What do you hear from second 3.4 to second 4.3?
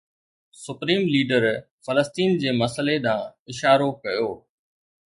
اشارو ڪيو